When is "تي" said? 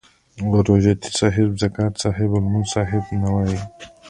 1.01-1.09